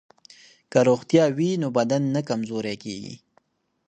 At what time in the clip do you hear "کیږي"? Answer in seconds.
2.83-3.15